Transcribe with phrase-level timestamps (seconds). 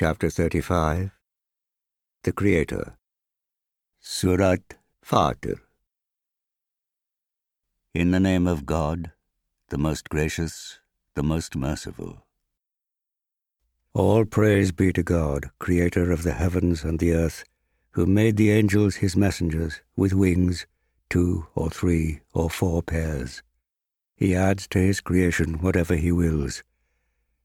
[0.00, 1.10] chapter 35.
[2.22, 2.96] The Creator.
[3.98, 5.58] Surat Fatir.
[7.92, 9.10] In the name of God,
[9.70, 10.78] the most gracious,
[11.16, 12.24] the most merciful.
[13.92, 17.42] All praise be to God, creator of the heavens and the earth,
[17.90, 20.64] who made the angels his messengers with wings,
[21.10, 23.42] two or three or four pairs.
[24.14, 26.62] He adds to his creation whatever he wills,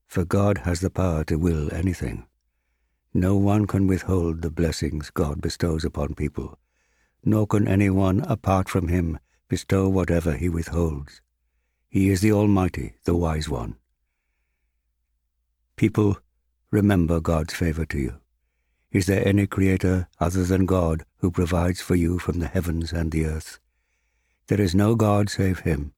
[0.06, 2.28] for God has the power to will anything.
[3.14, 6.58] No one can withhold the blessings God bestows upon people,
[7.24, 11.22] nor can anyone apart from him bestow whatever he withholds.
[11.90, 13.76] He is the Almighty, the Wise One.
[15.76, 16.18] People,
[16.72, 18.20] remember God's favor to you.
[18.92, 23.12] Is there any creator other than God who provides for you from the heavens and
[23.12, 23.60] the earth?
[24.48, 25.94] There is no God save him.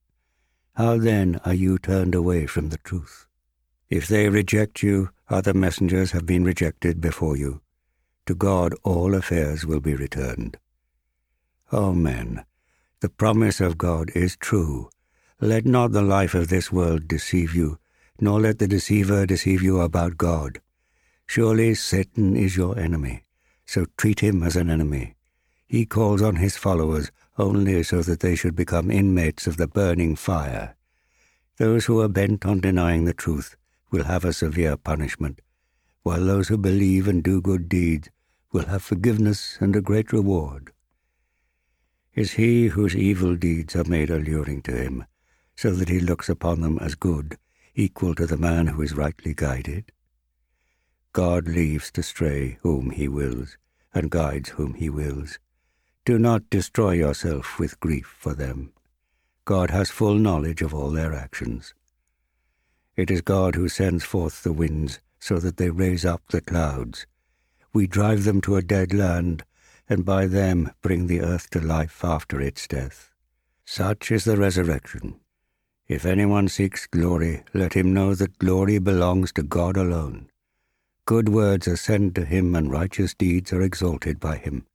[0.76, 3.26] How then are you turned away from the truth?
[3.90, 7.62] If they reject you, other messengers have been rejected before you.
[8.28, 10.58] To God all affairs will be returned.
[11.72, 12.46] O men,
[13.02, 14.90] the promise of God is true.
[15.42, 17.78] Let not the life of this world deceive you,
[18.20, 20.62] nor let the deceiver deceive you about God.
[21.28, 23.24] Surely Satan is your enemy,
[23.66, 25.16] so treat him as an enemy.
[25.68, 30.16] He calls on his followers only so that they should become inmates of the burning
[30.16, 30.76] fire.
[31.58, 33.56] Those who are bent on denying the truth
[33.92, 35.42] will have a severe punishment,
[36.04, 38.10] while those who believe and do good deeds
[38.52, 40.72] will have forgiveness and a great reward.
[42.14, 45.06] Is he whose evil deeds are made alluring to him,
[45.56, 47.38] so that he looks upon them as good,
[47.76, 49.92] equal to the man who is rightly guided?
[51.12, 53.58] God leaves to stray whom he wills,
[53.94, 55.40] and guides whom he wills.
[56.06, 58.74] Do not destroy yourself with grief for them.
[59.44, 61.74] God has full knowledge of all their actions.
[62.96, 67.06] It is God who sends forth the winds so that they raise up the clouds.
[67.74, 69.44] We drive them to a dead land,
[69.90, 73.12] and by them bring the earth to life after its death.
[73.66, 75.20] Such is the resurrection.
[75.88, 80.30] If anyone seeks glory, let him know that glory belongs to God alone.
[81.06, 84.66] Good words ascend to him, and righteous deeds are exalted by him.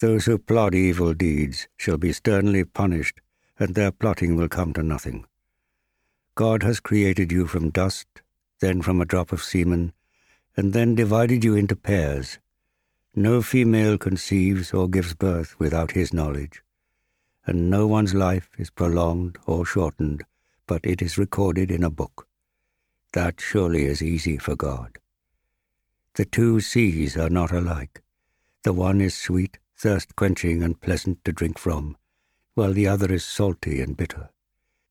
[0.00, 3.20] Those who plot evil deeds shall be sternly punished,
[3.58, 5.26] and their plotting will come to nothing.
[6.38, 8.06] God has created you from dust,
[8.60, 9.92] then from a drop of semen,
[10.56, 12.38] and then divided you into pairs.
[13.12, 16.62] No female conceives or gives birth without his knowledge,
[17.44, 20.22] and no one's life is prolonged or shortened,
[20.68, 22.28] but it is recorded in a book.
[23.14, 24.98] That surely is easy for God.
[26.14, 28.00] The two seas are not alike.
[28.62, 31.96] The one is sweet, thirst quenching, and pleasant to drink from,
[32.54, 34.30] while the other is salty and bitter.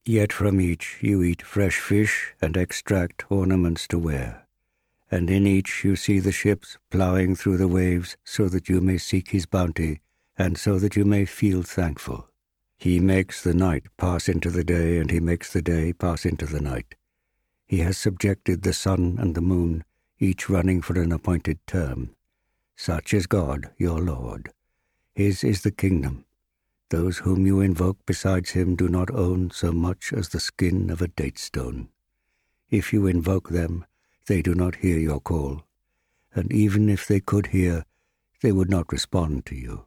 [0.08, 4.48] Yet from each you eat fresh fish and extract ornaments to wear.
[5.12, 9.00] And in each you see the ships ploughing through the waves so that you may
[9.00, 10.00] seek his bounty,
[10.38, 12.30] and so that you may feel thankful.
[12.78, 16.46] He makes the night pass into the day, and he makes the day pass into
[16.46, 16.96] the night.
[17.66, 19.84] He has subjected the sun and the moon
[20.20, 22.16] each running for an appointed term.
[22.78, 24.54] Such is God, your Lord.
[25.14, 26.24] His is the kingdom.
[26.90, 31.02] Those whom you invoke besides him do not own so much as the skin of
[31.02, 31.90] a date stone.
[32.70, 33.86] If you invoke them,
[34.28, 35.64] they do not hear your call,
[36.34, 37.86] and even if they could hear,
[38.42, 39.86] they would not respond to you.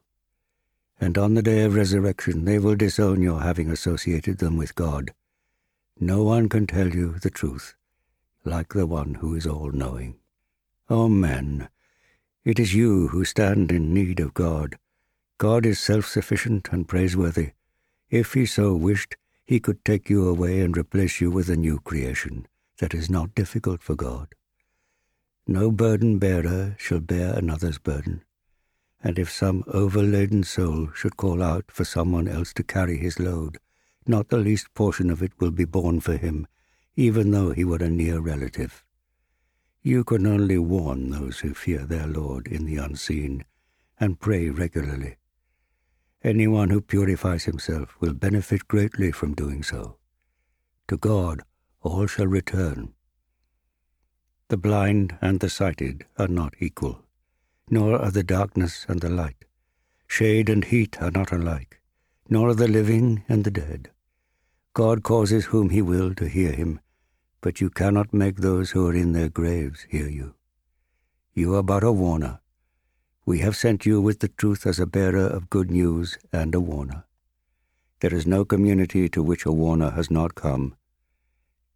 [1.01, 5.15] And on the day of resurrection they will disown your having associated them with God.
[5.99, 7.75] No one can tell you the truth
[8.45, 10.17] like the one who is all knowing.
[10.89, 11.69] O men,
[12.45, 14.79] it is you who stand in need of God.
[15.41, 17.53] God is self sufficient and praiseworthy.
[18.11, 21.79] If he so wished, he could take you away and replace you with a new
[21.81, 22.47] creation.
[22.77, 24.35] That is not difficult for God.
[25.47, 28.23] No burden bearer shall bear another's burden.
[29.03, 33.57] And if some overladen soul should call out for someone else to carry his load,
[34.07, 36.47] not the least portion of it will be borne for him,
[36.97, 38.85] even though he were a near relative.
[39.81, 43.47] You can only warn those who fear their Lord in the unseen
[43.99, 45.17] and pray regularly.
[46.23, 49.97] Anyone who purifies himself will benefit greatly from doing so.
[50.89, 51.43] To God
[51.81, 52.93] all shall return.
[54.49, 57.03] The blind and the sighted are not equal,
[57.71, 59.47] nor are the darkness and the light.
[60.09, 61.81] Shade and heat are not alike,
[62.29, 63.91] nor are the living and the dead.
[64.75, 66.81] God causes whom he will to hear him,
[67.41, 70.35] but you cannot make those who are in their graves hear you.
[71.33, 72.41] You are but a warner.
[73.31, 76.59] We have sent you with the truth as a bearer of good news and a
[76.59, 77.05] warner.
[78.01, 80.75] There is no community to which a warner has not come.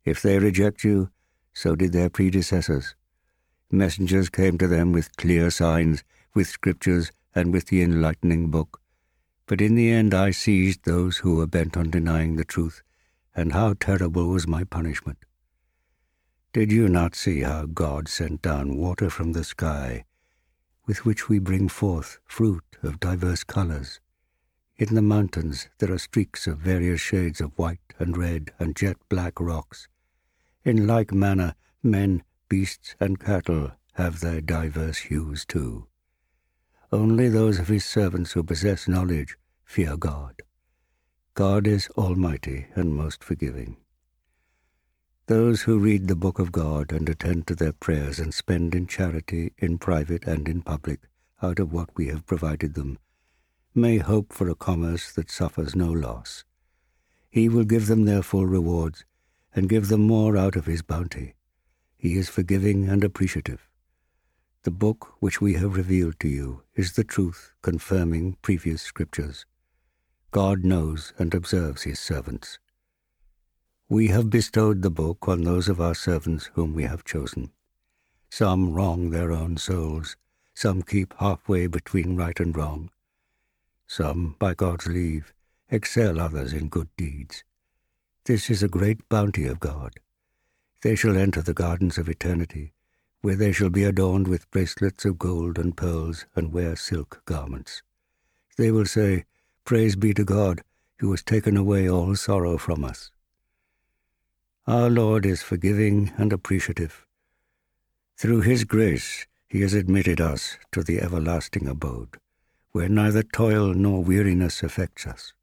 [0.04, 1.10] If they reject you,
[1.52, 2.96] so did their predecessors.
[3.70, 6.02] Messengers came to them with clear signs,
[6.34, 8.80] with scriptures, and with the enlightening book.
[9.46, 12.82] But in the end I seized those who were bent on denying the truth,
[13.32, 15.18] and how terrible was my punishment.
[16.52, 20.04] Did you not see how God sent down water from the sky,
[20.86, 24.00] with which we bring forth fruit of diverse colors?
[24.76, 28.96] In the mountains there are streaks of various shades of white and red and jet
[29.08, 29.88] black rocks.
[30.64, 35.86] In like manner, men, beasts, and cattle have their diverse hues too.
[36.90, 40.42] Only those of his servants who possess knowledge fear God.
[41.34, 43.76] God is almighty and most forgiving.
[45.26, 48.86] Those who read the book of God and attend to their prayers and spend in
[48.86, 51.00] charity in private and in public
[51.42, 52.98] out of what we have provided them
[53.74, 56.44] may hope for a commerce that suffers no loss.
[57.30, 59.06] He will give them their full rewards
[59.54, 61.36] and give them more out of his bounty.
[61.96, 63.66] He is forgiving and appreciative.
[64.64, 69.46] The book which we have revealed to you is the truth confirming previous scriptures.
[70.32, 72.58] God knows and observes his servants.
[73.94, 77.52] We have bestowed the book on those of our servants whom we have chosen.
[78.28, 80.16] Some wrong their own souls,
[80.52, 82.90] some keep halfway between right and wrong.
[83.86, 85.32] Some, by God's leave,
[85.70, 87.44] excel others in good deeds.
[88.24, 89.92] This is a great bounty of God.
[90.82, 92.72] They shall enter the gardens of eternity,
[93.20, 97.84] where they shall be adorned with bracelets of gold and pearls and wear silk garments.
[98.56, 99.24] They will say,
[99.64, 100.62] Praise be to God,
[100.98, 103.12] who has taken away all sorrow from us.
[104.66, 107.04] Our Lord is forgiving and appreciative.
[108.16, 112.16] Through His grace, He has admitted us to the everlasting abode,
[112.72, 115.34] where neither toil nor weariness affects us.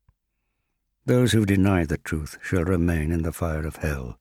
[1.06, 4.18] Those who deny the truth shall remain in the fire of hell.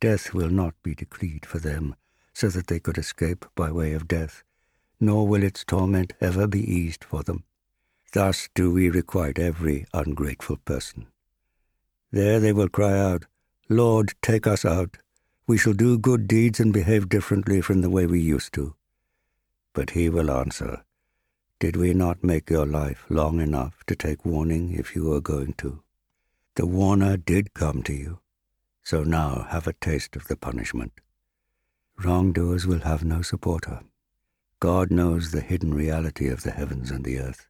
[0.00, 1.94] Death will not be decreed for them,
[2.32, 4.42] so that they could escape by way of death,
[4.98, 7.44] nor will its torment ever be eased for them.
[8.14, 11.08] Thus do we requite every ungrateful person.
[12.10, 13.26] There they will cry out,
[13.70, 14.98] Lord, take us out.
[15.46, 18.74] We shall do good deeds and behave differently from the way we used to.
[19.72, 20.84] But he will answer,
[21.60, 25.54] Did we not make your life long enough to take warning if you were going
[25.58, 25.82] to?
[26.56, 28.20] The warner did come to you,
[28.82, 30.92] so now have a taste of the punishment.
[31.98, 33.80] Wrongdoers will have no supporter.
[34.60, 37.48] God knows the hidden reality of the heavens and the earth.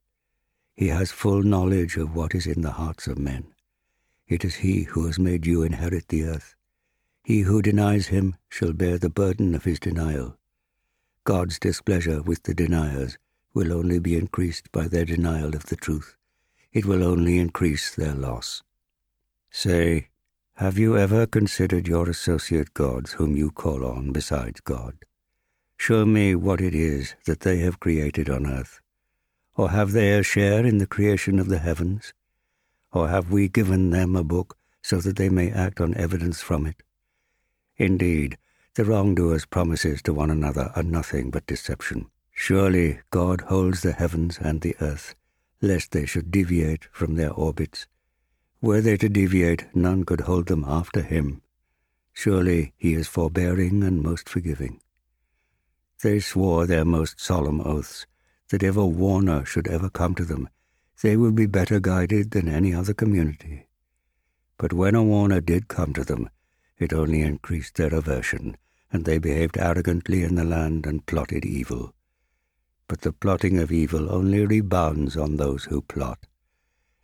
[0.74, 3.53] He has full knowledge of what is in the hearts of men.
[4.26, 6.54] It is He who has made you inherit the earth.
[7.22, 10.36] He who denies Him shall bear the burden of his denial.
[11.24, 13.18] God's displeasure with the deniers
[13.54, 16.16] will only be increased by their denial of the truth.
[16.72, 18.62] It will only increase their loss.
[19.50, 20.08] Say,
[20.58, 24.94] have you ever considered your associate gods whom you call on besides God?
[25.76, 28.80] Show me what it is that they have created on earth.
[29.56, 32.12] Or have they a share in the creation of the heavens?
[32.94, 36.64] Or have we given them a book so that they may act on evidence from
[36.64, 36.82] it?
[37.76, 38.38] Indeed,
[38.74, 42.06] the wrongdoers' promises to one another are nothing but deception.
[42.32, 45.14] Surely God holds the heavens and the earth,
[45.60, 47.86] lest they should deviate from their orbits
[48.64, 51.42] were they to deviate, none could hold them after him.
[52.14, 54.80] Surely he is forbearing and most forgiving.
[56.02, 58.06] They swore their most solemn oaths
[58.48, 60.48] that a warner should ever come to them,
[61.02, 63.66] they would be better guided than any other community.
[64.58, 66.30] But when a warner did come to them,
[66.78, 68.56] it only increased their aversion,
[68.92, 71.94] and they behaved arrogantly in the land and plotted evil.
[72.86, 76.26] But the plotting of evil only rebounds on those who plot.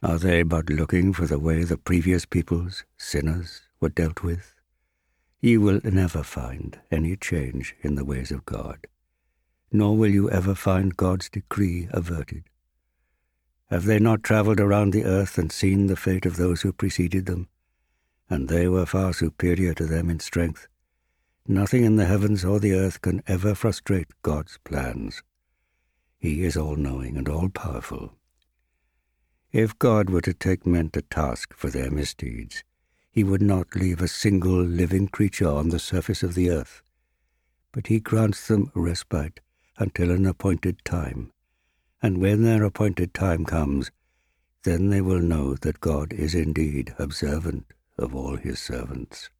[0.02, 4.54] Are they but looking for the way the previous peoples, sinners, were dealt with?
[5.40, 8.86] You will never find any change in the ways of God,
[9.72, 12.49] nor will you ever find God's decree averted.
[13.70, 17.26] Have they not travelled around the earth and seen the fate of those who preceded
[17.26, 17.48] them?
[18.28, 20.68] And they were far superior to them in strength.
[21.46, 25.22] Nothing in the heavens or the earth can ever frustrate God's plans.
[26.18, 28.12] He is all knowing and all powerful
[29.52, 32.62] if God were to take men to task for their misdeeds,
[33.10, 36.82] he would not leave a single living creature on the surface of the earth,
[37.72, 39.40] but he grants them respite
[39.76, 41.32] until an appointed time.
[42.02, 43.90] And when their appointed time comes,
[44.64, 47.66] then they will know that God is indeed observant
[47.98, 49.30] of all his servants.